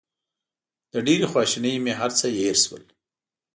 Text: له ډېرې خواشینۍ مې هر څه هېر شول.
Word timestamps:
له 0.91 0.99
ډېرې 1.07 1.27
خواشینۍ 1.31 1.73
مې 1.83 1.93
هر 1.99 2.11
څه 2.19 2.25
هېر 2.37 2.55
شول. 2.63 2.83